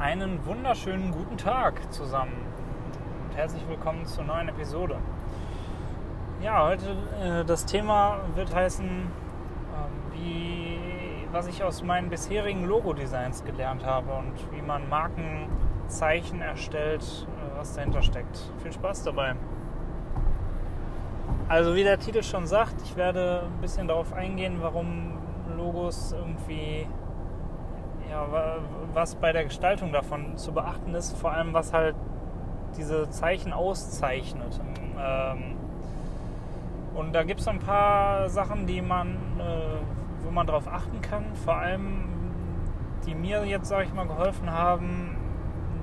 Einen 0.00 0.46
wunderschönen 0.46 1.12
guten 1.12 1.36
Tag 1.36 1.92
zusammen 1.92 2.32
und 3.28 3.36
herzlich 3.36 3.68
willkommen 3.68 4.06
zur 4.06 4.24
neuen 4.24 4.48
Episode. 4.48 4.96
Ja, 6.42 6.66
heute 6.66 6.96
äh, 7.22 7.44
das 7.44 7.66
Thema 7.66 8.20
wird 8.34 8.54
heißen, 8.54 8.88
äh, 8.88 10.16
wie, 10.16 10.78
was 11.32 11.48
ich 11.48 11.62
aus 11.62 11.82
meinen 11.82 12.08
bisherigen 12.08 12.64
Logo-Designs 12.64 13.44
gelernt 13.44 13.84
habe 13.84 14.10
und 14.14 14.32
wie 14.52 14.62
man 14.62 14.88
Markenzeichen 14.88 16.40
erstellt, 16.40 17.26
äh, 17.28 17.58
was 17.58 17.74
dahinter 17.74 18.00
steckt. 18.00 18.50
Viel 18.62 18.72
Spaß 18.72 19.02
dabei. 19.02 19.34
Also 21.46 21.74
wie 21.74 21.84
der 21.84 21.98
Titel 21.98 22.22
schon 22.22 22.46
sagt, 22.46 22.80
ich 22.84 22.96
werde 22.96 23.42
ein 23.54 23.60
bisschen 23.60 23.86
darauf 23.86 24.14
eingehen, 24.14 24.60
warum 24.62 25.18
Logos 25.58 26.12
irgendwie 26.12 26.86
ja, 28.10 28.26
was 28.92 29.14
bei 29.14 29.32
der 29.32 29.44
Gestaltung 29.44 29.92
davon 29.92 30.36
zu 30.36 30.52
beachten 30.52 30.94
ist, 30.94 31.16
vor 31.16 31.32
allem 31.32 31.54
was 31.54 31.72
halt 31.72 31.94
diese 32.76 33.08
Zeichen 33.10 33.52
auszeichnet. 33.52 34.60
Ähm, 34.98 35.56
und 36.94 37.12
da 37.14 37.22
gibt 37.22 37.40
es 37.40 37.48
ein 37.48 37.60
paar 37.60 38.28
Sachen, 38.28 38.66
die 38.66 38.82
man, 38.82 39.14
äh, 39.38 40.24
wo 40.24 40.30
man 40.30 40.46
darauf 40.46 40.66
achten 40.66 41.00
kann, 41.00 41.24
vor 41.44 41.54
allem 41.54 42.08
die 43.06 43.14
mir 43.14 43.44
jetzt, 43.44 43.68
sage 43.68 43.84
ich 43.84 43.94
mal, 43.94 44.06
geholfen 44.06 44.50
haben, 44.50 45.16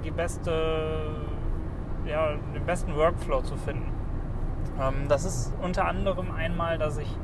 die 0.04 0.12
beste, 0.12 1.16
ja, 2.06 2.34
den 2.54 2.66
besten 2.66 2.96
Workflow 2.96 3.42
zu 3.42 3.56
finden. 3.56 3.92
Ähm, 4.80 5.08
das 5.08 5.26
ist 5.26 5.54
unter 5.62 5.86
anderem 5.86 6.32
einmal, 6.32 6.78
dass 6.78 6.98
ich 6.98 7.18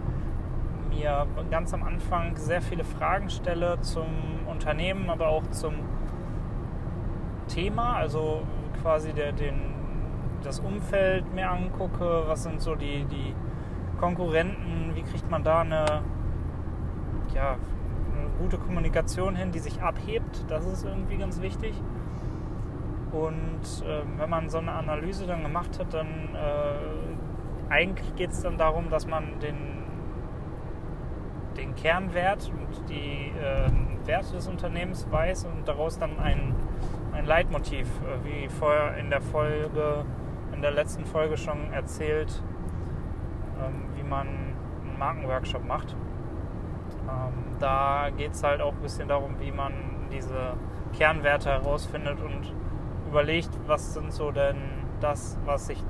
mir 0.94 1.28
ganz 1.50 1.74
am 1.74 1.84
Anfang 1.84 2.36
sehr 2.38 2.62
viele 2.62 2.84
Fragen 2.84 3.30
stelle 3.30 3.80
zum 3.82 4.08
Unternehmen, 4.48 5.10
aber 5.10 5.28
auch 5.30 5.46
zum 5.52 5.74
Thema, 7.48 7.96
also 7.96 8.42
quasi 8.82 9.14
der, 9.14 9.32
den, 9.32 9.56
das 10.44 10.60
Umfeld 10.60 11.34
mir 11.34 11.50
angucke, 11.50 12.24
was 12.28 12.44
sind 12.44 12.62
so 12.62 12.76
die, 12.76 13.06
die 13.06 13.36
Konkurrenten, 14.00 14.92
wie 14.96 15.04
kriegt 15.04 15.30
man 15.30 15.44
da 15.44 15.62
eine, 15.62 15.86
ja, 17.34 17.58
eine 18.16 18.30
gute 18.40 18.58
Kommunikation 18.58 19.36
hin, 19.36 19.52
die 19.52 19.60
sich 19.60 19.82
abhebt, 19.82 20.46
das 20.48 20.66
ist 20.66 20.86
irgendwie 20.86 21.18
ganz 21.18 21.42
wichtig. 21.42 21.74
Und 23.12 23.86
äh, 23.86 24.02
wenn 24.18 24.30
man 24.30 24.50
so 24.50 24.58
eine 24.58 24.72
Analyse 24.72 25.28
dann 25.28 25.44
gemacht 25.44 25.80
hat, 25.80 25.94
dann 25.94 26.08
äh, 26.34 27.72
eigentlich 27.72 28.16
geht 28.16 28.32
es 28.32 28.42
dann 28.42 28.58
darum, 28.58 28.90
dass 28.90 29.06
man 29.06 29.40
den 29.40 29.73
Kernwert 31.74 32.50
und 32.50 32.90
die 32.90 33.32
äh, 33.40 34.08
Werte 34.08 34.34
des 34.34 34.48
Unternehmens 34.48 35.08
weiß 35.10 35.46
und 35.46 35.68
daraus 35.68 35.98
dann 35.98 36.20
ein, 36.20 36.56
ein 37.14 37.26
Leitmotiv, 37.26 37.88
äh, 37.88 38.26
wie 38.26 38.50
vorher 38.50 38.98
in 38.98 39.10
der 39.10 39.22
Folge, 39.22 40.06
in 40.54 40.62
der 40.62 40.72
letzten 40.72 41.06
Folge 41.06 41.38
schon 41.38 41.72
erzählt, 41.74 42.42
ähm, 43.60 43.84
wie 43.96 44.04
man 44.04 44.28
einen 44.28 44.98
Markenworkshop 44.98 45.66
macht. 45.66 45.96
Ähm, 47.08 47.58
da 47.60 48.10
geht 48.16 48.32
es 48.32 48.44
halt 48.44 48.62
auch 48.62 48.74
ein 48.74 48.82
bisschen 48.82 49.08
darum, 49.08 49.40
wie 49.40 49.52
man 49.52 49.74
diese 50.12 50.54
Kernwerte 50.94 51.50
herausfindet 51.50 52.20
und 52.22 52.54
überlegt, 53.10 53.50
was 53.68 53.94
sind 53.94 54.12
so 54.12 54.32
denn 54.32 54.58
das, 55.00 55.38
was 55.46 55.68
sich 55.68 55.84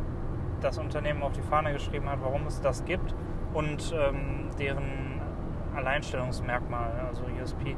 das 0.62 0.78
Unternehmen 0.78 1.22
auf 1.24 1.34
die 1.34 1.42
Fahne 1.42 1.74
geschrieben 1.74 2.10
hat, 2.10 2.20
warum 2.22 2.48
es 2.48 2.62
das 2.62 2.86
gibt 2.86 3.14
und 3.54 3.94
ähm, 3.96 4.50
deren 4.58 5.22
Alleinstellungsmerkmal, 5.76 6.92
also 7.08 7.24
USP. 7.42 7.76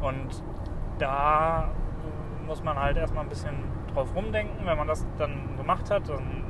Und 0.00 0.42
da 0.98 1.70
muss 2.46 2.62
man 2.62 2.78
halt 2.78 2.96
erstmal 2.96 3.24
ein 3.24 3.28
bisschen 3.28 3.54
drauf 3.92 4.14
rumdenken. 4.14 4.66
Wenn 4.66 4.76
man 4.76 4.86
das 4.86 5.06
dann 5.18 5.56
gemacht 5.56 5.90
hat, 5.90 6.08
dann 6.08 6.44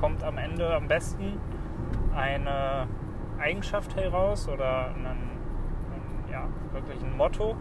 kommt 0.00 0.22
am 0.22 0.38
Ende 0.38 0.74
am 0.74 0.86
besten 0.86 1.40
eine 2.14 2.86
Eigenschaft 3.38 3.96
heraus 3.96 4.48
oder 4.48 4.88
ein, 4.88 5.06
ein, 5.06 5.30
ja, 6.30 6.44
wirklich 6.72 7.02
ein 7.02 7.16
Motto, 7.16 7.56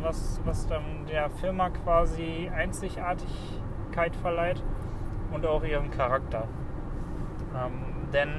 was, 0.00 0.40
was 0.44 0.66
dann 0.66 1.06
der 1.08 1.30
Firma 1.30 1.70
quasi 1.70 2.50
Einzigartigkeit 2.54 4.16
verleiht 4.16 4.62
und 5.32 5.46
auch 5.46 5.62
ihren 5.62 5.90
Charakter. 5.90 6.48
Ähm, 7.54 8.08
denn 8.12 8.30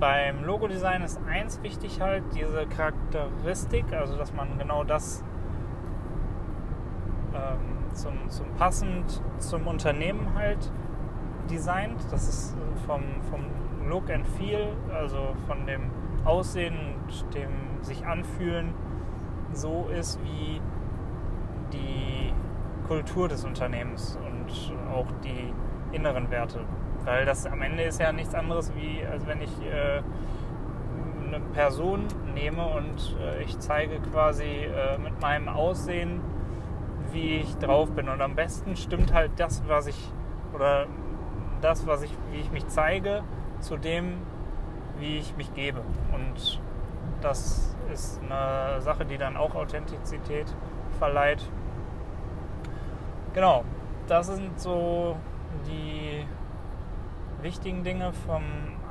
beim 0.00 0.42
Logo-Design 0.44 1.02
ist 1.02 1.20
eins 1.28 1.62
wichtig 1.62 2.00
halt, 2.00 2.24
diese 2.34 2.66
Charakteristik, 2.66 3.92
also 3.92 4.16
dass 4.16 4.32
man 4.32 4.58
genau 4.58 4.82
das 4.82 5.22
ähm, 7.34 7.94
zum, 7.94 8.28
zum 8.30 8.46
passend 8.56 9.22
zum 9.38 9.66
Unternehmen 9.66 10.34
halt 10.34 10.72
designt. 11.50 12.00
Das 12.10 12.28
ist 12.28 12.56
vom, 12.86 13.02
vom 13.30 13.44
Look 13.88 14.10
and 14.10 14.26
Feel, 14.26 14.72
also 14.92 15.34
von 15.46 15.66
dem 15.66 15.90
Aussehen 16.24 16.76
und 16.94 17.34
dem 17.34 17.50
sich 17.82 18.06
anfühlen, 18.06 18.72
so 19.52 19.88
ist 19.88 20.18
wie 20.22 20.60
die 21.72 22.32
Kultur 22.86 23.28
des 23.28 23.44
Unternehmens 23.44 24.18
und 24.26 24.74
auch 24.92 25.06
die 25.22 25.52
inneren 25.94 26.30
Werte. 26.30 26.60
Weil 27.04 27.24
das 27.24 27.46
am 27.46 27.62
Ende 27.62 27.82
ist 27.82 28.00
ja 28.00 28.12
nichts 28.12 28.34
anderes, 28.34 28.72
wie 28.74 29.04
als 29.06 29.26
wenn 29.26 29.40
ich 29.40 29.52
äh, 29.62 30.02
eine 31.26 31.40
Person 31.52 32.06
nehme 32.34 32.66
und 32.66 33.16
äh, 33.20 33.42
ich 33.42 33.58
zeige 33.58 34.00
quasi 34.12 34.44
äh, 34.44 34.98
mit 34.98 35.20
meinem 35.20 35.48
Aussehen, 35.48 36.20
wie 37.12 37.36
ich 37.36 37.56
drauf 37.56 37.90
bin. 37.92 38.08
Und 38.08 38.20
am 38.20 38.34
besten 38.34 38.76
stimmt 38.76 39.12
halt 39.12 39.32
das, 39.36 39.62
was 39.66 39.86
ich 39.86 40.12
oder 40.54 40.86
das, 41.60 41.86
was 41.86 42.02
ich, 42.02 42.12
wie 42.32 42.40
ich 42.40 42.50
mich 42.50 42.66
zeige, 42.68 43.22
zu 43.60 43.76
dem, 43.76 44.14
wie 44.98 45.18
ich 45.18 45.36
mich 45.36 45.52
gebe. 45.54 45.80
Und 46.12 46.60
das 47.20 47.76
ist 47.92 48.20
eine 48.22 48.80
Sache, 48.80 49.04
die 49.04 49.18
dann 49.18 49.36
auch 49.36 49.54
Authentizität 49.54 50.46
verleiht. 50.98 51.48
Genau, 53.34 53.64
das 54.06 54.26
sind 54.26 54.58
so 54.58 55.16
die 55.66 56.24
wichtigen 57.42 57.84
Dinge 57.84 58.12
vom 58.12 58.42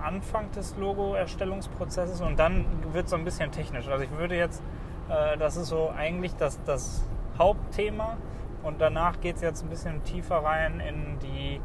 Anfang 0.02 0.52
des 0.52 0.76
Logo-Erstellungsprozesses 0.78 2.22
und 2.22 2.40
dann 2.40 2.66
wird 2.94 3.06
es 3.06 3.12
so 3.12 3.18
ein 3.18 3.26
bisschen 3.26 3.52
technisch. 3.52 3.88
Also 3.88 4.04
ich 4.04 4.12
würde 4.12 4.36
jetzt, 4.36 4.64
äh, 5.10 5.38
das 5.38 5.58
ist 5.58 5.68
so 5.68 5.92
eigentlich 5.96 6.36
das, 6.36 6.62
das 6.64 7.08
Hauptthema 7.38 8.18
und 8.64 8.82
danach 8.82 9.20
geht 9.22 9.38
es 9.38 9.42
jetzt 9.42 9.64
ein 9.64 9.70
bisschen 9.70 10.04
tiefer 10.04 10.38
rein 10.38 10.80
in 10.80 11.20
die 11.20 11.62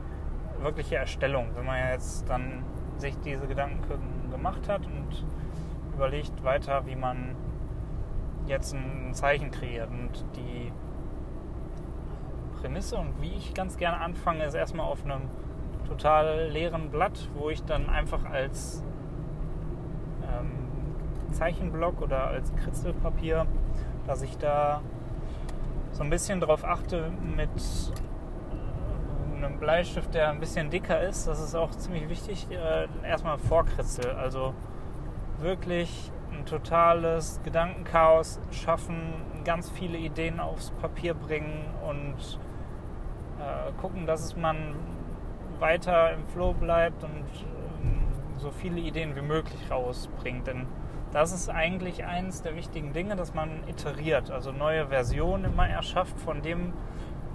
wirkliche 0.60 0.96
Erstellung. 0.96 1.48
Wenn 1.54 1.66
man 1.66 1.78
jetzt 1.90 2.28
dann 2.28 2.64
sich 2.98 3.16
diese 3.24 3.46
Gedanken 3.46 4.30
gemacht 4.30 4.68
hat 4.68 4.86
und 4.86 5.24
überlegt 5.94 6.44
weiter, 6.44 6.86
wie 6.86 6.96
man 6.96 7.34
jetzt 8.46 8.74
ein 8.74 9.10
Zeichen 9.12 9.50
kreiert 9.50 9.90
und 9.90 10.24
die 10.36 10.72
Prämisse 12.60 12.96
und 12.96 13.20
wie 13.20 13.32
ich 13.32 13.54
ganz 13.54 13.76
gerne 13.76 14.00
anfange, 14.00 14.44
ist 14.44 14.54
erstmal 14.54 14.86
auf 14.86 15.04
einem 15.04 15.22
total 15.84 16.48
leeren 16.50 16.90
Blatt, 16.90 17.28
wo 17.34 17.50
ich 17.50 17.62
dann 17.64 17.88
einfach 17.88 18.24
als 18.24 18.82
ähm, 20.22 21.32
Zeichenblock 21.32 22.02
oder 22.02 22.28
als 22.28 22.54
Kritzelpapier, 22.56 23.46
dass 24.06 24.22
ich 24.22 24.36
da 24.38 24.80
so 25.92 26.02
ein 26.02 26.10
bisschen 26.10 26.40
drauf 26.40 26.64
achte 26.64 27.10
mit 27.36 27.50
einem 29.36 29.58
Bleistift, 29.58 30.14
der 30.14 30.30
ein 30.30 30.40
bisschen 30.40 30.70
dicker 30.70 31.00
ist. 31.00 31.26
Das 31.26 31.40
ist 31.40 31.54
auch 31.54 31.70
ziemlich 31.72 32.08
wichtig. 32.08 32.48
Äh, 32.50 32.88
erstmal 33.06 33.38
Vorkritzel, 33.38 34.10
also 34.12 34.54
wirklich 35.38 36.10
ein 36.32 36.46
totales 36.46 37.40
Gedankenchaos 37.44 38.40
schaffen, 38.50 38.96
ganz 39.44 39.70
viele 39.70 39.98
Ideen 39.98 40.40
aufs 40.40 40.70
Papier 40.70 41.14
bringen 41.14 41.66
und 41.88 42.38
äh, 43.38 43.72
gucken, 43.80 44.06
dass 44.06 44.36
man 44.36 44.74
weiter 45.60 46.12
im 46.12 46.24
Flow 46.26 46.52
bleibt 46.52 47.02
und 47.04 47.24
ähm, 47.82 48.02
so 48.36 48.50
viele 48.50 48.80
Ideen 48.80 49.16
wie 49.16 49.22
möglich 49.22 49.70
rausbringt. 49.70 50.46
Denn 50.46 50.66
das 51.12 51.32
ist 51.32 51.48
eigentlich 51.48 52.04
eines 52.04 52.42
der 52.42 52.56
wichtigen 52.56 52.92
Dinge, 52.92 53.16
dass 53.16 53.34
man 53.34 53.62
iteriert, 53.68 54.30
also 54.30 54.50
neue 54.50 54.88
Versionen 54.88 55.44
immer 55.44 55.68
erschafft 55.68 56.18
von 56.18 56.42
dem, 56.42 56.72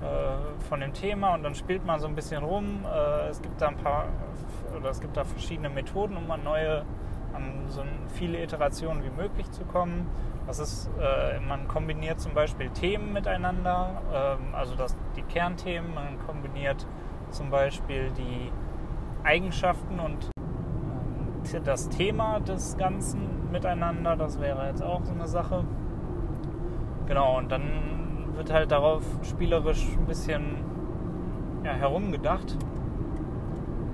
äh, 0.02 0.64
von 0.68 0.82
dem 0.82 0.94
Thema 0.94 1.34
und 1.34 1.44
dann 1.44 1.56
spielt 1.56 1.86
man 1.86 2.00
so 2.00 2.08
ein 2.08 2.16
bisschen 2.16 2.44
rum. 2.44 2.86
Äh, 2.86 3.30
es 3.30 3.42
gibt 3.42 3.62
da 3.62 3.70
ein 3.70 3.78
paar 3.78 4.08
oder 4.78 4.90
es 4.90 5.00
gibt 5.00 5.16
da 5.18 5.24
verschiedene 5.24 5.70
Methoden, 5.70 6.18
um 6.18 6.30
an 6.30 6.44
neue, 6.44 6.84
an 7.34 7.64
so 7.68 7.84
viele 8.14 8.44
Iterationen 8.44 9.04
wie 9.04 9.10
möglich 9.10 9.50
zu 9.52 9.64
kommen. 9.64 10.08
Das 10.46 10.60
ist, 10.60 10.90
äh, 11.00 11.40
man 11.40 11.68
kombiniert 11.68 12.20
zum 12.20 12.34
Beispiel 12.34 12.70
Themen 12.72 13.14
miteinander, 13.14 14.02
ähm, 14.14 14.56
also 14.56 14.76
das, 14.76 14.96
die 15.16 15.22
Kernthemen, 15.22 15.94
man 15.94 16.20
kombiniert 16.26 16.86
zum 17.32 17.50
Beispiel 17.50 18.12
die 18.18 18.52
Eigenschaften 19.24 20.00
und 20.00 20.30
ähm, 20.38 21.64
das 21.64 21.90
Thema 21.90 22.40
des 22.40 22.78
Ganzen 22.78 23.52
miteinander. 23.52 24.16
Das 24.16 24.40
wäre 24.40 24.68
jetzt 24.68 24.84
auch 24.84 25.04
so 25.04 25.14
eine 25.14 25.28
Sache. 25.28 25.64
Genau, 27.08 27.38
und 27.38 27.52
dann 27.52 27.64
wird 28.36 28.54
halt 28.54 28.72
darauf 28.72 29.04
spielerisch 29.24 29.86
ein 29.98 30.06
bisschen 30.06 30.58
ja, 31.64 31.74
herumgedacht. 31.74 32.58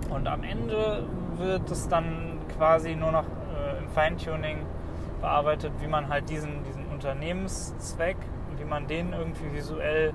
Und 0.10 0.28
am 0.28 0.44
Ende 0.44 1.04
wird 1.38 1.70
es 1.72 1.88
dann 1.88 2.38
quasi 2.58 2.96
nur 2.96 3.12
noch 3.12 3.24
äh, 3.24 3.80
im 3.80 3.90
Feintuning 3.90 4.60
bearbeitet, 5.22 5.72
wie 5.80 5.88
man 5.88 6.10
halt 6.10 6.30
diesen, 6.30 6.64
diesen 6.64 6.86
Unternehmenszweck, 6.88 8.18
wie 8.58 8.66
man 8.66 8.88
den 8.88 9.14
irgendwie 9.14 9.52
visuell 9.54 10.14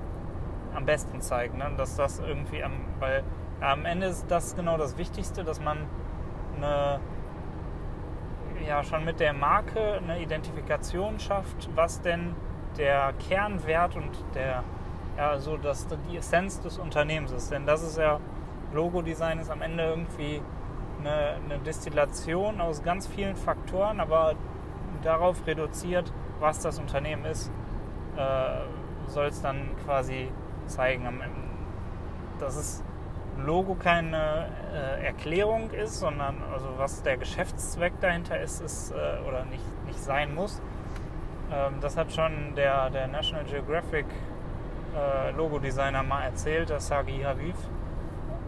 am 0.75 0.85
besten 0.85 1.21
zeigt. 1.21 1.57
Ne? 1.57 1.71
Dass 1.77 1.95
das 1.95 2.19
irgendwie 2.19 2.63
am, 2.63 2.73
weil 2.99 3.23
am 3.59 3.85
Ende 3.85 4.07
ist 4.07 4.25
das 4.29 4.55
genau 4.55 4.77
das 4.77 4.97
Wichtigste, 4.97 5.43
dass 5.43 5.61
man 5.61 5.77
eine, 6.57 6.99
ja, 8.67 8.83
schon 8.83 9.05
mit 9.05 9.19
der 9.19 9.33
Marke 9.33 9.99
eine 10.01 10.21
Identifikation 10.21 11.19
schafft, 11.19 11.69
was 11.75 12.01
denn 12.01 12.35
der 12.77 13.13
Kernwert 13.27 13.95
und 13.95 14.11
der, 14.33 14.63
ja, 15.17 15.37
so 15.37 15.57
dass 15.57 15.87
die 16.09 16.17
Essenz 16.17 16.59
des 16.61 16.77
Unternehmens 16.77 17.31
ist. 17.31 17.51
Denn 17.51 17.65
das 17.65 17.83
ist 17.83 17.97
ja, 17.97 18.19
Logo-Design 18.73 19.39
ist 19.39 19.51
am 19.51 19.61
Ende 19.61 19.83
irgendwie 19.83 20.41
eine, 20.99 21.35
eine 21.43 21.59
Destillation 21.59 22.61
aus 22.61 22.83
ganz 22.83 23.07
vielen 23.07 23.35
Faktoren, 23.35 23.99
aber 23.99 24.35
darauf 25.03 25.45
reduziert, 25.45 26.11
was 26.39 26.59
das 26.59 26.79
Unternehmen 26.79 27.25
ist, 27.25 27.51
äh, 28.17 28.61
soll 29.07 29.27
es 29.27 29.41
dann 29.41 29.69
quasi 29.85 30.29
zeigen. 30.71 31.07
Dass 32.39 32.55
es 32.55 32.83
Logo 33.37 33.75
keine 33.75 34.49
äh, 34.73 35.05
Erklärung 35.05 35.71
ist, 35.71 35.99
sondern 35.99 36.35
also 36.53 36.67
was 36.77 37.01
der 37.03 37.17
Geschäftszweck 37.17 37.93
dahinter 38.01 38.39
ist, 38.39 38.61
ist 38.61 38.91
äh, 38.91 39.27
oder 39.27 39.45
nicht, 39.45 39.63
nicht 39.85 39.99
sein 39.99 40.35
muss. 40.35 40.61
Ähm, 41.51 41.75
das 41.81 41.97
hat 41.97 42.11
schon 42.11 42.55
der, 42.55 42.89
der 42.89 43.07
National 43.07 43.45
Geographic 43.45 44.05
äh, 44.95 45.31
Logo-Designer 45.31 46.03
mal 46.03 46.23
erzählt, 46.23 46.69
der 46.69 46.79
Sagi 46.79 47.21
Haviv. 47.21 47.55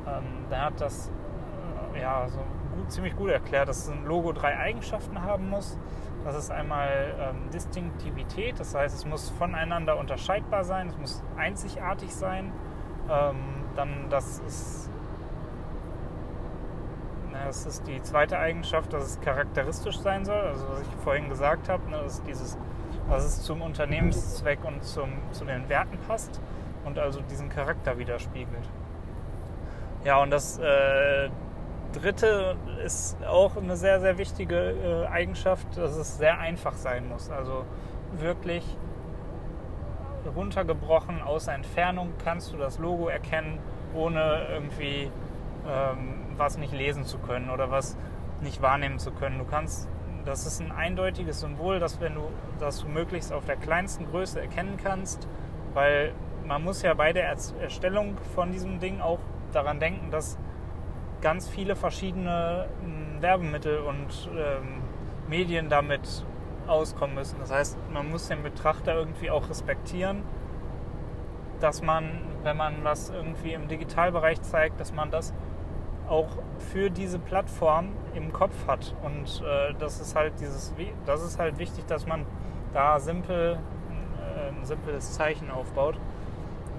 Ähm, 0.08 0.46
der 0.50 0.66
hat 0.66 0.82
das 0.82 1.10
äh, 1.94 2.02
ja 2.02 2.28
so 2.28 2.40
gut, 2.76 2.92
ziemlich 2.92 3.16
gut 3.16 3.30
erklärt, 3.30 3.68
dass 3.68 3.90
ein 3.90 4.06
Logo 4.06 4.32
drei 4.34 4.58
Eigenschaften 4.58 5.22
haben 5.22 5.50
muss. 5.50 5.78
Das 6.24 6.36
ist 6.36 6.52
einmal 6.52 7.16
ähm, 7.20 7.50
Distinktivität, 7.52 8.60
das 8.60 8.74
heißt, 8.74 8.96
es 8.96 9.06
muss 9.06 9.30
voneinander 9.32 9.98
unterscheidbar 9.98 10.64
sein, 10.64 10.88
es 10.88 10.98
muss 10.98 11.24
einzigartig 11.36 12.16
sein. 12.16 12.52
Ähm, 13.10 13.36
dann 13.76 14.10
das 14.10 14.40
ist, 14.40 14.90
na, 17.32 17.46
das 17.46 17.66
ist 17.66 17.86
die 17.88 18.02
zweite 18.02 18.40
Eigenschaft, 18.40 18.94
dass 18.94 19.04
es 19.04 19.22
charakteristisch 19.22 20.00
sein 20.00 20.24
soll. 20.24 20.40
Also 20.40 20.66
was 20.70 20.82
ich 20.82 20.88
vorhin 21.04 21.28
gesagt 21.28 21.68
habe, 21.68 21.90
ne, 21.90 21.98
ist 22.06 22.26
dieses, 22.26 22.58
dass 23.10 23.26
es 23.26 23.44
zum 23.44 23.62
Unternehmenszweck 23.62 24.64
und 24.64 24.84
zum, 24.84 25.10
zu 25.32 25.44
den 25.44 25.68
Werten 25.68 25.98
passt 26.08 26.40
und 26.86 26.98
also 27.00 27.20
diesen 27.22 27.50
Charakter 27.50 27.98
widerspiegelt. 27.98 28.70
Ja, 30.06 30.22
und 30.22 30.32
das 30.32 30.58
äh, 30.60 31.30
dritte 31.94 32.56
ist 32.84 33.18
auch 33.26 33.56
eine 33.58 33.76
sehr, 33.78 34.00
sehr 34.00 34.18
wichtige 34.18 34.56
äh, 34.56 35.08
Eigenschaft, 35.08 35.66
dass 35.78 35.96
es 35.96 36.18
sehr 36.18 36.40
einfach 36.40 36.74
sein 36.74 37.08
muss. 37.08 37.30
Also 37.30 37.66
wirklich 38.20 38.64
runtergebrochen 40.36 41.22
aus 41.22 41.48
Entfernung 41.48 42.14
kannst 42.24 42.54
du 42.54 42.58
das 42.58 42.80
Logo 42.80 43.08
erkennen, 43.08 43.60
ohne 43.94 44.48
irgendwie 44.50 45.12
ähm, 45.68 46.26
was 46.38 46.58
nicht 46.58 46.74
lesen 46.74 47.06
zu 47.06 47.18
können 47.20 47.50
oder 47.50 47.72
was 47.72 47.98
nicht 48.42 48.62
wahrnehmen 48.62 49.00
zu 49.00 49.12
können. 49.12 49.40
Du 49.40 49.46
kannst, 49.46 49.88
das 50.26 50.46
ist 50.46 50.62
ein 50.62 50.72
eindeutiges 50.72 51.40
Symbol, 51.40 51.80
dass 51.80 52.00
wenn 52.02 52.16
du, 52.16 52.24
dass 52.60 52.86
möglichst 52.86 53.32
auf 53.32 53.46
der 53.46 53.56
kleinsten 53.56 54.06
Größe 54.10 54.42
erkennen 54.42 54.78
kannst, 54.82 55.28
weil 55.74 56.14
man 56.46 56.64
muss 56.64 56.82
ja 56.82 56.94
bei 56.94 57.14
der 57.14 57.28
Erstellung 57.28 58.18
von 58.36 58.52
diesem 58.52 58.80
Ding 58.80 59.02
auch 59.02 59.20
daran 59.54 59.80
denken, 59.80 60.12
dass 60.12 60.38
ganz 61.24 61.48
viele 61.48 61.76
verschiedene 61.76 62.68
hm, 62.84 63.22
Werbemittel 63.22 63.80
und 63.80 64.30
ähm, 64.38 64.84
Medien 65.28 65.70
damit 65.70 66.26
auskommen 66.68 67.16
müssen. 67.16 67.40
Das 67.40 67.52
heißt, 67.52 67.78
man 67.92 68.10
muss 68.10 68.28
den 68.28 68.44
Betrachter 68.44 68.94
irgendwie 68.94 69.32
auch 69.32 69.50
respektieren, 69.50 70.22
dass 71.62 71.82
man, 71.82 72.22
wenn 72.44 72.58
man 72.58 72.84
was 72.84 73.10
irgendwie 73.10 73.54
im 73.54 73.68
Digitalbereich 73.68 74.42
zeigt, 74.42 74.80
dass 74.80 74.94
man 74.94 75.12
das 75.12 75.34
auch 76.10 76.28
für 76.58 76.90
diese 76.90 77.20
Plattform 77.20 77.94
im 78.14 78.34
Kopf 78.34 78.68
hat. 78.68 78.94
Und 79.04 79.42
äh, 79.46 79.74
das 79.80 80.02
ist 80.02 80.16
halt 80.16 80.34
dieses, 80.42 80.74
das 81.06 81.24
ist 81.24 81.40
halt 81.40 81.58
wichtig, 81.58 81.86
dass 81.86 82.06
man 82.06 82.26
da 82.74 83.00
simpel 83.00 83.58
äh, 84.20 84.50
ein 84.50 84.66
simples 84.66 85.14
Zeichen 85.14 85.50
aufbaut. 85.50 85.98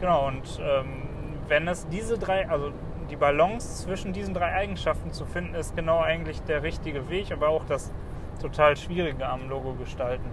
Genau, 0.01 0.29
und 0.29 0.61
ähm, 0.61 1.03
wenn 1.49 1.67
es 1.67 1.89
diese 1.89 2.19
drei, 2.19 2.49
also 2.49 2.73
die 3.11 3.17
Balance 3.17 3.85
zwischen 3.85 4.13
diesen 4.13 4.35
drei 4.35 4.53
Eigenschaften 4.53 5.13
zu 5.13 5.27
finden, 5.27 5.55
ist 5.55 5.77
genau 5.77 6.01
eigentlich 6.01 6.43
der 6.43 6.63
richtige 6.63 7.09
Weg, 7.09 7.33
aber 7.33 7.49
auch 7.49 7.65
das 7.65 7.93
total 8.41 8.77
Schwierige 8.77 9.27
am 9.27 9.49
Logo 9.49 9.75
gestalten. 9.75 10.31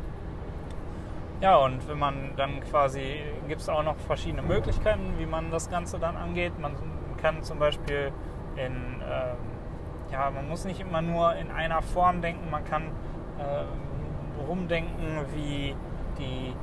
Ja, 1.42 1.58
und 1.58 1.88
wenn 1.88 1.98
man 1.98 2.32
dann 2.38 2.62
quasi, 2.70 3.22
gibt 3.48 3.62
es 3.62 3.70
auch 3.70 3.84
noch 3.84 3.96
verschiedene 3.98 4.44
Möglichkeiten, 4.44 5.16
wie 5.18 5.26
man 5.26 5.50
das 5.50 5.70
Ganze 5.70 5.98
dann 5.98 6.16
angeht. 6.16 6.60
Man 6.60 6.74
kann 7.20 7.42
zum 7.42 7.58
Beispiel 7.58 8.12
in, 8.56 9.02
äh, 9.02 10.14
ja, 10.14 10.30
man 10.30 10.48
muss 10.48 10.66
nicht 10.66 10.82
immer 10.82 11.02
nur 11.02 11.36
in 11.36 11.50
einer 11.50 11.82
Form 11.82 12.22
denken, 12.22 12.50
man 12.52 12.64
kann 12.66 12.84
äh, 13.40 14.42
rumdenken, 14.48 15.26
wie 15.34 15.76
die, 16.20 16.54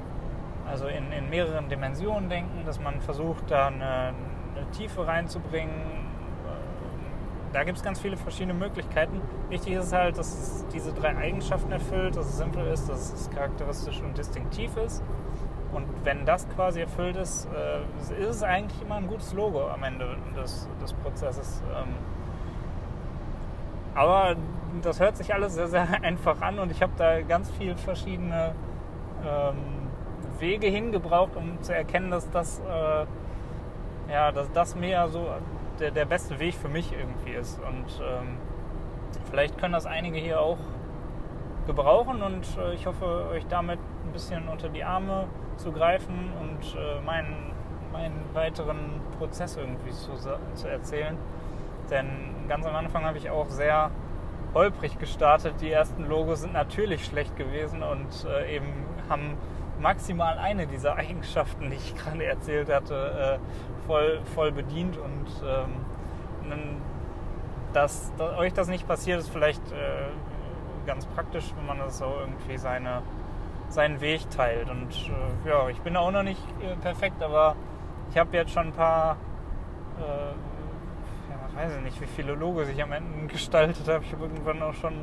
also 0.71 0.87
in, 0.87 1.11
in 1.11 1.29
mehreren 1.29 1.69
Dimensionen 1.69 2.29
denken, 2.29 2.65
dass 2.65 2.81
man 2.81 3.01
versucht, 3.01 3.51
da 3.51 3.69
eine, 3.69 4.15
eine 4.59 4.71
Tiefe 4.71 5.07
reinzubringen. 5.07 6.09
Da 7.53 7.65
gibt 7.65 7.79
es 7.79 7.85
ganz 7.85 7.99
viele 7.99 8.17
verschiedene 8.17 8.53
Möglichkeiten. 8.53 9.23
Wichtig 9.49 9.73
ist 9.73 9.93
halt, 9.93 10.19
dass 10.19 10.33
es 10.33 10.67
diese 10.73 10.93
drei 10.93 11.17
Eigenschaften 11.17 11.73
erfüllt, 11.73 12.15
dass 12.15 12.27
es 12.27 12.37
simpel 12.37 12.67
ist, 12.67 12.89
dass 12.91 13.13
es 13.13 13.31
charakteristisch 13.31 14.03
und 14.03 14.19
distinktiv 14.19 14.77
ist. 14.77 15.03
Und 15.73 15.87
wenn 16.05 16.25
das 16.25 16.49
quasi 16.51 16.81
erfüllt 16.81 17.17
ist, 17.17 17.47
äh, 17.47 18.13
ist 18.21 18.29
es 18.29 18.43
eigentlich 18.43 18.81
immer 18.83 18.97
ein 18.97 19.07
gutes 19.07 19.33
Logo 19.33 19.69
am 19.69 19.83
Ende 19.83 20.17
des, 20.37 20.69
des 20.81 20.93
Prozesses. 20.95 21.63
Ähm, 21.75 21.95
aber 23.95 24.37
das 24.83 25.01
hört 25.01 25.17
sich 25.17 25.33
alles 25.35 25.55
sehr, 25.55 25.69
sehr 25.69 25.87
einfach 26.03 26.41
an 26.41 26.59
und 26.59 26.71
ich 26.71 26.83
habe 26.83 26.93
da 26.97 27.21
ganz 27.23 27.51
viele 27.51 27.77
verschiedene 27.77 28.55
ähm, 29.27 29.57
Wege 30.39 30.69
hingebraucht, 30.69 31.37
um 31.37 31.61
zu 31.63 31.75
erkennen, 31.75 32.11
dass 32.11 32.31
das 32.31 32.61
äh, 32.61 33.07
ja, 34.11 34.33
dass 34.33 34.51
das 34.53 34.75
mehr 34.75 35.09
so 35.09 35.27
der, 35.79 35.91
der 35.91 36.05
beste 36.05 36.39
Weg 36.39 36.55
für 36.55 36.69
mich 36.69 36.93
irgendwie 36.93 37.33
ist. 37.33 37.59
Und 37.61 38.03
ähm, 38.03 38.39
vielleicht 39.31 39.59
können 39.59 39.73
das 39.73 39.87
einige 39.87 40.19
hier 40.19 40.41
auch 40.41 40.59
gebrauchen 41.67 42.23
und 42.23 42.47
äh, 42.59 42.75
ich 42.75 42.87
hoffe, 42.87 43.29
euch 43.31 43.47
damit 43.47 43.79
ein 44.07 44.13
bisschen 44.13 44.49
unter 44.49 44.69
die 44.69 44.85
Arme 44.85 45.25
zu 45.57 45.71
greifen 45.71 46.33
und 46.41 46.75
äh, 46.75 47.01
meinen, 47.05 47.53
meinen 47.93 48.25
weiteren 48.33 49.01
Prozess 49.19 49.57
irgendwie 49.57 49.91
zu, 49.91 50.13
zu 50.55 50.69
erzählen. 50.69 51.17
Denn 51.91 52.09
ganz 52.49 52.67
am 52.67 52.75
Anfang 52.75 53.05
habe 53.05 53.19
ich 53.19 53.31
auch 53.31 53.49
sehr 53.49 53.91
holprig 54.55 54.99
gestartet. 54.99 55.55
Die 55.61 55.71
ersten 55.71 56.07
Logos 56.07 56.41
sind 56.41 56.55
natürlich 56.55 57.05
schlecht 57.05 57.37
gewesen 57.37 57.83
und 57.83 58.27
äh, 58.27 58.57
eben 58.57 58.67
haben 59.09 59.37
maximal 59.81 60.39
eine 60.39 60.67
dieser 60.67 60.97
Eigenschaften, 60.97 61.71
die 61.71 61.77
ich 61.77 61.95
gerade 61.95 62.25
erzählt 62.25 62.73
hatte, 62.73 63.39
äh, 63.41 63.87
voll, 63.87 64.21
voll 64.35 64.53
bedient. 64.53 64.97
Und 64.97 65.27
ähm, 65.45 65.87
dass, 67.73 68.13
dass, 68.17 68.37
euch 68.39 68.53
das 68.53 68.69
nicht 68.69 68.87
passiert, 68.87 69.21
ist 69.21 69.31
vielleicht 69.31 69.63
äh, 69.73 70.09
ganz 70.87 71.07
praktisch, 71.07 71.53
wenn 71.57 71.67
man 71.67 71.79
das 71.79 71.99
so 71.99 72.07
irgendwie 72.21 72.57
seine, 72.57 73.03
seinen 73.69 74.01
Weg 74.01 74.29
teilt. 74.31 74.71
Und 74.71 74.93
äh, 75.45 75.49
ja, 75.49 75.69
ich 75.69 75.81
bin 75.81 75.97
auch 75.97 76.11
noch 76.11 76.23
nicht 76.23 76.43
äh, 76.63 76.77
perfekt, 76.77 77.23
aber 77.23 77.57
ich 78.11 78.19
habe 78.19 78.37
jetzt 78.37 78.53
schon 78.53 78.69
ein 78.69 78.73
paar, 78.73 79.17
äh, 79.99 80.03
ja, 81.31 81.63
weiß 81.63 81.77
ich 81.77 81.83
nicht, 81.83 82.01
wie 82.01 82.07
viele 82.07 82.35
Logos 82.35 82.69
ich 82.69 82.83
am 82.83 82.93
Ende 82.93 83.27
gestaltet 83.33 83.87
habe. 83.89 84.05
Ich 84.05 84.13
habe 84.13 84.25
irgendwann 84.25 84.63
auch 84.63 84.75
schon 84.75 84.95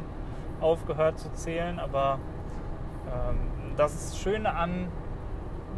aufgehört 0.62 1.20
zu 1.20 1.32
zählen, 1.34 1.80
aber 1.80 2.18
ähm, 3.08 3.38
das 3.78 4.18
Schöne 4.18 4.54
an 4.54 4.88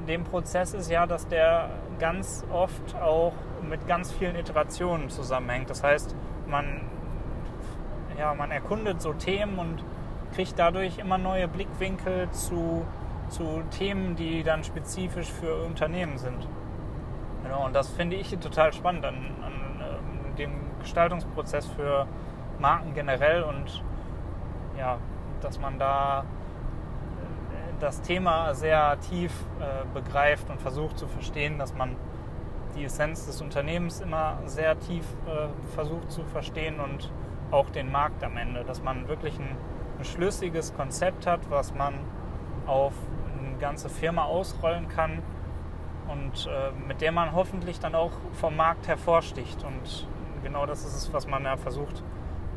dem 0.08 0.24
Prozess 0.24 0.74
ist 0.74 0.89
ja, 0.89 1.06
dass 1.06 1.27
der 1.27 1.70
ganz 2.00 2.46
oft 2.51 2.96
auch 2.96 3.34
mit 3.68 3.88
ganz 3.88 4.12
vielen 4.12 4.36
Iterationen 4.36 5.10
zusammenhängt. 5.10 5.70
Das 5.70 5.84
heißt, 5.84 6.16
man, 6.48 6.82
ja, 8.18 8.34
man 8.34 8.51
erkundet 8.51 9.01
so 9.01 9.13
Themen 9.13 9.58
und 9.60 9.84
kriegt 10.34 10.58
dadurch 10.58 11.00
immer 11.00 11.18
neue 11.18 11.48
Blickwinkel 11.48 12.30
zu, 12.32 12.86
zu 13.30 13.63
Themen, 13.72 14.16
die 14.16 14.44
dann 14.44 14.63
spezifisch 14.63 15.32
für 15.32 15.63
Unternehmen 15.66 16.18
sind. 16.18 16.48
Genau, 17.44 17.66
und 17.66 17.74
das 17.74 17.89
finde 17.89 18.16
ich 18.16 18.30
total 18.38 18.74
spannend 18.74 19.06
an, 19.06 19.16
an 19.44 19.54
ähm, 19.82 20.36
dem 20.36 20.51
Gestaltungsprozess 20.82 21.66
für 21.68 22.08
Marken 22.60 22.94
generell 22.94 23.44
und 23.44 23.84
ja, 24.77 24.98
dass 25.42 25.60
man 25.60 25.80
da 25.80 26.25
das 27.79 28.01
Thema 28.01 28.53
sehr 28.55 29.00
tief 29.00 29.31
äh, 29.60 29.86
begreift 29.93 30.50
und 30.50 30.60
versucht 30.62 30.98
zu 30.98 31.07
verstehen, 31.07 31.57
dass 31.60 31.74
man 31.74 31.96
die 32.75 32.86
Essenz 32.86 33.25
des 33.25 33.41
Unternehmens 33.41 34.01
immer 34.01 34.39
sehr 34.46 34.79
tief 34.79 35.05
äh, 35.25 35.48
versucht 35.74 36.12
zu 36.12 36.24
verstehen 36.25 36.79
und 36.79 37.12
auch 37.51 37.69
den 37.69 37.91
Markt 37.91 38.24
am 38.24 38.38
Ende, 38.38 38.63
dass 38.63 38.84
man 38.84 39.07
wirklich 39.07 39.39
ein, 39.39 39.55
ein 40.00 40.05
schlüssiges 40.05 40.74
Konzept 40.75 41.25
hat, 41.25 41.50
was 41.50 41.74
man 41.74 41.96
auf 42.65 42.93
eine 43.39 43.57
ganze 43.57 43.89
Firma 43.89 44.24
ausrollen 44.24 44.88
kann 44.89 45.22
und 46.07 46.48
äh, 46.48 46.72
mit 46.88 47.01
der 47.01 47.12
man 47.12 47.34
hoffentlich 47.34 47.79
dann 47.79 47.96
auch 47.96 48.12
vom 48.34 48.55
Markt 48.55 48.88
hervorsticht. 48.88 49.63
Und 49.63 50.07
genau 50.43 50.65
das 50.65 50.86
ist 50.86 50.96
es, 50.96 51.13
was 51.13 51.27
man 51.27 51.43
ja 51.43 51.57
versucht 51.57 52.03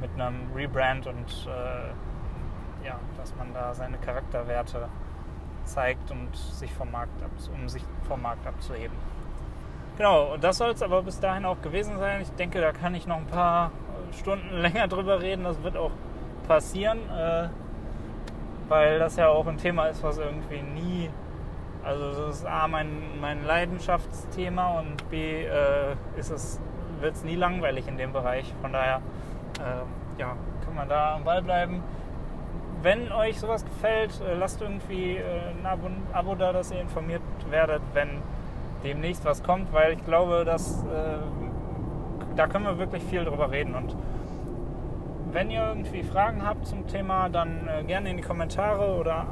mit 0.00 0.10
einem 0.14 0.50
Rebrand 0.54 1.06
und 1.06 1.48
äh, 1.48 1.92
dass 3.20 3.34
man 3.36 3.52
da 3.54 3.74
seine 3.74 3.98
Charakterwerte 3.98 4.88
zeigt 5.64 6.10
und 6.10 6.34
sich 6.34 6.72
vom 6.72 6.90
Markt 6.90 7.22
ab, 7.22 7.30
um 7.52 7.68
sich 7.68 7.84
vom 8.08 8.22
Markt 8.22 8.46
abzuheben. 8.46 8.96
Genau, 9.96 10.34
und 10.34 10.42
das 10.42 10.56
soll 10.58 10.70
es 10.70 10.82
aber 10.82 11.02
bis 11.02 11.20
dahin 11.20 11.44
auch 11.44 11.60
gewesen 11.60 11.98
sein. 11.98 12.22
Ich 12.22 12.30
denke, 12.30 12.60
da 12.60 12.72
kann 12.72 12.94
ich 12.94 13.06
noch 13.06 13.18
ein 13.18 13.26
paar 13.26 13.70
Stunden 14.18 14.50
länger 14.60 14.88
drüber 14.88 15.20
reden. 15.20 15.44
Das 15.44 15.62
wird 15.62 15.76
auch 15.76 15.92
passieren, 16.48 16.98
äh, 17.10 17.48
weil 18.68 18.98
das 18.98 19.16
ja 19.16 19.28
auch 19.28 19.46
ein 19.46 19.58
Thema 19.58 19.86
ist, 19.86 20.02
was 20.02 20.18
irgendwie 20.18 20.62
nie 20.62 21.10
also 21.82 22.26
das 22.26 22.36
ist 22.36 22.46
A, 22.46 22.68
mein, 22.68 23.20
mein 23.20 23.44
Leidenschaftsthema 23.44 24.80
und 24.80 25.08
B, 25.10 25.44
äh, 25.44 25.94
ist 26.16 26.30
es, 26.30 26.60
wird 27.00 27.14
es 27.14 27.24
nie 27.24 27.36
langweilig 27.36 27.88
in 27.88 27.96
dem 27.96 28.12
Bereich. 28.12 28.52
Von 28.60 28.72
daher 28.72 29.00
äh, 29.58 30.20
ja, 30.20 30.36
kann 30.64 30.74
man 30.74 30.88
da 30.88 31.14
am 31.14 31.24
Ball 31.24 31.42
bleiben. 31.42 31.82
Wenn 32.82 33.12
euch 33.12 33.38
sowas 33.38 33.64
gefällt, 33.64 34.22
äh, 34.22 34.34
lasst 34.34 34.62
irgendwie 34.62 35.16
äh, 35.16 35.22
ein 35.50 35.66
Abo, 35.66 35.88
Abo, 36.14 36.34
da, 36.34 36.52
dass 36.52 36.70
ihr 36.70 36.80
informiert 36.80 37.20
werdet, 37.50 37.82
wenn 37.92 38.08
demnächst 38.84 39.24
was 39.26 39.42
kommt, 39.42 39.70
weil 39.74 39.92
ich 39.92 40.04
glaube, 40.06 40.44
dass 40.46 40.82
äh, 40.84 41.18
da 42.36 42.46
können 42.46 42.64
wir 42.64 42.78
wirklich 42.78 43.02
viel 43.02 43.24
drüber 43.24 43.50
reden. 43.50 43.74
Und 43.74 43.94
wenn 45.30 45.50
ihr 45.50 45.62
irgendwie 45.62 46.02
Fragen 46.02 46.46
habt 46.46 46.66
zum 46.66 46.86
Thema, 46.86 47.28
dann 47.28 47.68
gerne 47.86 48.10
in 48.10 48.16
die 48.16 48.22
Kommentare 48.22 48.96
oder 48.98 49.26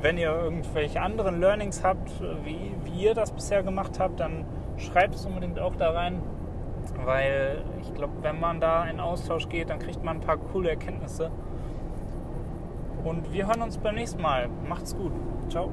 wenn 0.00 0.16
ihr 0.16 0.30
irgendwelche 0.30 1.00
anderen 1.00 1.40
Learnings 1.40 1.82
habt, 1.82 2.10
wie, 2.44 2.74
wie 2.84 3.04
ihr 3.04 3.14
das 3.14 3.32
bisher 3.32 3.62
gemacht 3.62 3.98
habt, 3.98 4.20
dann 4.20 4.44
schreibt 4.76 5.16
es 5.16 5.26
unbedingt 5.26 5.58
auch 5.58 5.74
da 5.74 5.90
rein, 5.90 6.22
weil 7.04 7.62
ich 7.80 7.92
glaube, 7.94 8.12
wenn 8.22 8.38
man 8.38 8.60
da 8.60 8.84
in 8.84 9.00
Austausch 9.00 9.48
geht, 9.48 9.70
dann 9.70 9.80
kriegt 9.80 10.02
man 10.04 10.18
ein 10.18 10.20
paar 10.20 10.36
coole 10.36 10.70
Erkenntnisse. 10.70 11.30
Und 13.04 13.32
wir 13.32 13.46
hören 13.46 13.62
uns 13.62 13.78
beim 13.78 13.94
nächsten 13.94 14.20
Mal. 14.20 14.48
Macht's 14.68 14.96
gut. 14.96 15.12
Ciao. 15.48 15.70